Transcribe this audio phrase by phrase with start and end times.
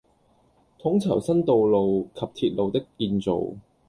[0.79, 3.39] 統籌新道路及鐵路的建造